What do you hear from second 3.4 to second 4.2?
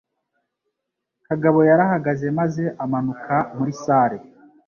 muri salle.